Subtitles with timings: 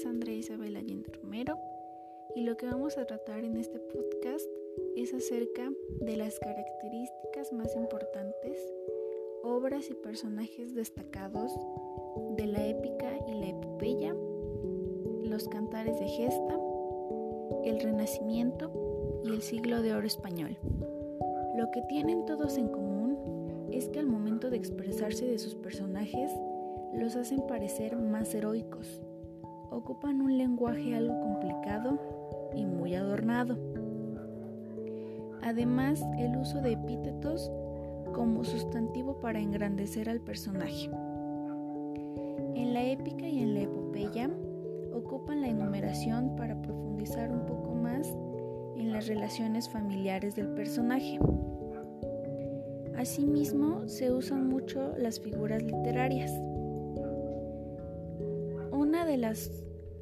[0.00, 1.58] es Andrea Isabel Allende Romero
[2.34, 4.46] y lo que vamos a tratar en este podcast
[4.96, 5.70] es acerca
[6.00, 8.56] de las características más importantes,
[9.42, 11.52] obras y personajes destacados
[12.38, 14.14] de la épica y la epopeya,
[15.22, 16.58] los cantares de gesta,
[17.64, 20.56] el renacimiento y el siglo de oro español.
[21.58, 26.32] Lo que tienen todos en común es que al momento de expresarse de sus personajes,
[26.94, 29.02] los hacen parecer más heroicos.
[29.70, 31.98] Ocupan un lenguaje algo complicado
[32.54, 33.56] y muy adornado.
[35.42, 37.50] Además, el uso de epítetos
[38.12, 40.90] como sustantivo para engrandecer al personaje.
[42.54, 44.30] En la épica y en la epopeya
[44.92, 48.06] ocupan la enumeración para profundizar un poco más
[48.76, 51.18] en las relaciones familiares del personaje.
[52.96, 56.30] Asimismo, se usan mucho las figuras literarias.
[58.72, 59.50] Una de las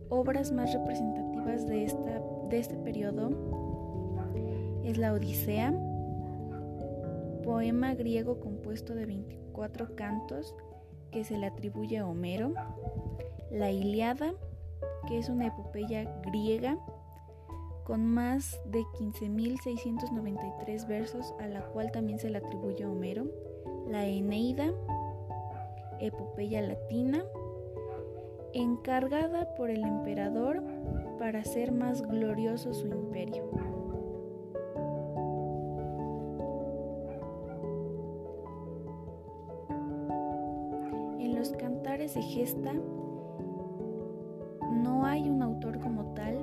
[0.08, 3.30] obras más representativas de, esta, de este periodo
[4.84, 5.72] es la Odisea,
[7.44, 10.54] poema griego compuesto de 24 cantos
[11.10, 12.52] que se le atribuye a Homero,
[13.50, 14.32] la Iliada,
[15.06, 16.78] que es una epopeya griega
[17.84, 23.26] con más de 15.693 versos a la cual también se le atribuye a Homero,
[23.88, 24.72] la Eneida,
[25.98, 27.24] epopeya latina,
[28.52, 30.62] encargada por el emperador
[31.18, 33.44] para hacer más glorioso su imperio.
[41.18, 42.72] En los cantares de gesta
[44.72, 46.38] no hay un autor como tal,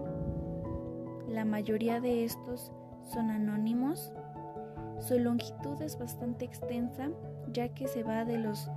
[1.28, 2.72] la mayoría de estos
[3.04, 4.14] son anónimos,
[5.00, 7.10] su longitud es bastante extensa
[7.52, 8.70] ya que se va de los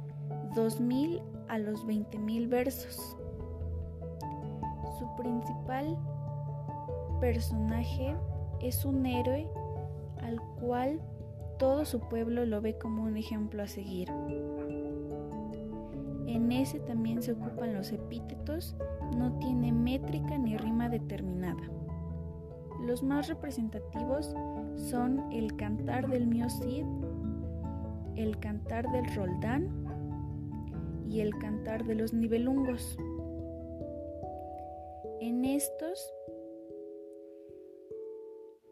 [0.54, 3.16] 2000 a los 20.000 versos.
[4.98, 5.96] Su principal
[7.20, 8.16] personaje
[8.60, 9.48] es un héroe
[10.22, 11.00] al cual
[11.58, 14.08] todo su pueblo lo ve como un ejemplo a seguir.
[16.26, 18.76] En ese también se ocupan los epítetos,
[19.16, 21.62] no tiene métrica ni rima determinada.
[22.86, 24.34] Los más representativos
[24.76, 26.84] son el cantar del Mio Cid,
[28.18, 29.70] el cantar del Roldán
[31.08, 32.98] y el cantar de los nivelungos.
[35.20, 36.12] En estos,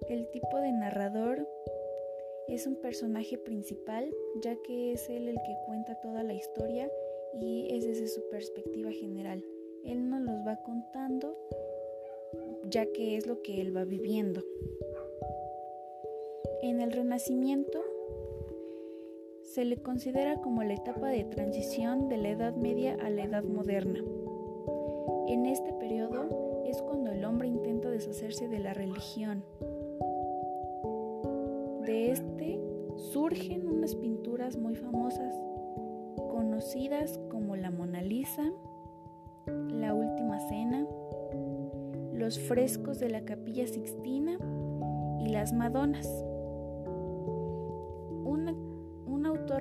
[0.09, 1.49] el tipo de narrador
[2.49, 4.13] es un personaje principal,
[4.43, 6.91] ya que es él el que cuenta toda la historia
[7.41, 9.45] y es desde su perspectiva general.
[9.85, 11.37] Él nos los va contando,
[12.69, 14.43] ya que es lo que él va viviendo.
[16.63, 17.81] En el Renacimiento
[19.47, 23.45] se le considera como la etapa de transición de la Edad Media a la Edad
[23.45, 24.01] Moderna.
[25.29, 29.45] En este periodo es cuando el hombre intenta deshacerse de la religión.
[31.85, 32.61] De este
[32.97, 35.35] surgen unas pinturas muy famosas,
[36.29, 38.51] conocidas como la Mona Lisa,
[39.47, 40.87] la Última Cena,
[42.13, 44.39] los frescos de la Capilla Sixtina
[45.21, 46.09] y las Madonas.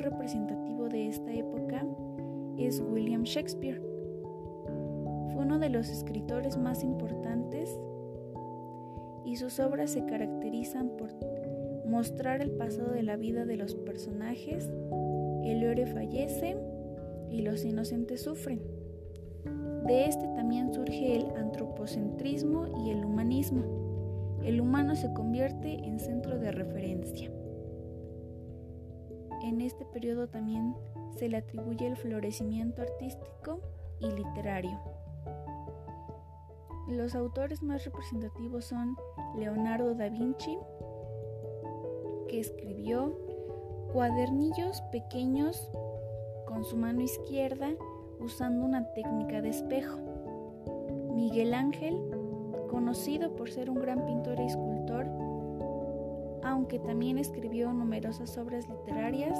[0.06, 1.84] Representativo de esta época
[2.58, 3.82] es William Shakespeare.
[5.34, 7.78] Fue uno de los escritores más importantes
[9.26, 11.10] y sus obras se caracterizan por
[11.88, 14.72] mostrar el pasado de la vida de los personajes,
[15.44, 16.56] el héroe fallece
[17.32, 18.62] y los inocentes sufren.
[19.88, 23.64] De este también surge el antropocentrismo y el humanismo.
[24.44, 27.32] El humano se convierte en centro de referencia.
[29.46, 30.76] En este periodo también
[31.20, 33.60] se le atribuye el florecimiento artístico
[34.00, 34.80] y literario.
[36.88, 38.98] Los autores más representativos son
[39.38, 40.58] Leonardo da Vinci,
[42.28, 43.16] que escribió
[43.94, 45.70] cuadernillos pequeños
[46.48, 47.70] con su mano izquierda
[48.20, 50.00] usando una técnica de espejo.
[51.14, 52.02] Miguel Ángel,
[52.72, 55.06] conocido por ser un gran pintor e escultor,
[56.66, 59.38] aunque también escribió numerosas obras literarias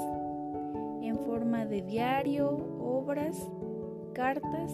[1.02, 3.50] en forma de diario, obras,
[4.14, 4.72] cartas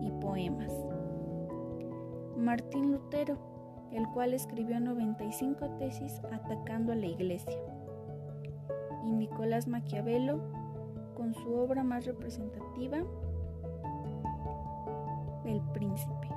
[0.00, 0.72] y poemas.
[2.36, 3.38] Martín Lutero,
[3.92, 7.56] el cual escribió 95 tesis atacando a la iglesia.
[9.04, 10.40] Y Nicolás Maquiavelo,
[11.14, 12.98] con su obra más representativa,
[15.44, 16.35] El Príncipe.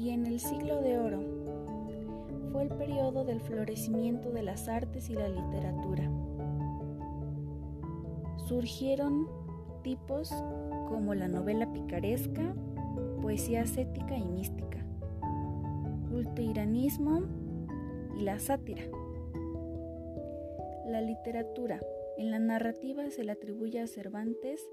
[0.00, 1.20] Y en el siglo de oro
[2.52, 6.10] fue el periodo del florecimiento de las artes y la literatura.
[8.48, 9.28] surgieron
[9.84, 10.30] tipos
[10.88, 12.54] como la novela picaresca,
[13.20, 14.78] poesía ascética y mística,
[16.10, 17.20] culto-iranismo
[18.16, 18.82] y la sátira.
[20.86, 21.78] La literatura.
[22.16, 24.66] En la narrativa se le atribuye a Cervantes,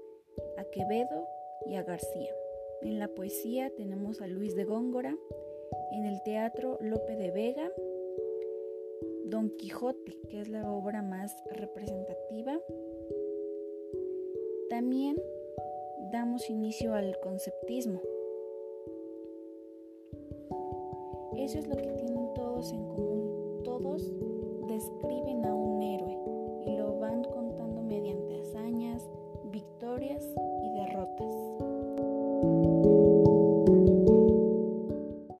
[0.56, 1.26] a Quevedo
[1.66, 2.32] y a García.
[2.82, 5.16] En la poesía tenemos a Luis de Góngora,
[5.92, 7.72] en el teatro Lope de Vega,
[9.26, 12.60] Don Quijote, que es la obra más representativa.
[14.70, 15.16] También
[16.12, 18.00] damos inicio al conceptismo.
[21.36, 23.62] Eso es lo que tienen todos en común.
[23.64, 24.12] Todos